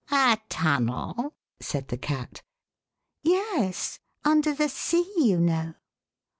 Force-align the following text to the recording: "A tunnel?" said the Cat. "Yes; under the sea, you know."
"A 0.11 0.39
tunnel?" 0.49 1.35
said 1.59 1.89
the 1.89 1.97
Cat. 1.99 2.41
"Yes; 3.21 3.99
under 4.25 4.51
the 4.51 4.67
sea, 4.69 5.13
you 5.15 5.39
know." 5.39 5.75